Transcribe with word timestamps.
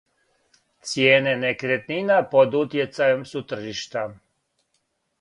Цијене 0.91 1.35
некретнина 1.43 2.19
под 2.33 2.59
утјецајем 2.65 3.25
су 3.35 3.47
тржишта. 3.53 4.11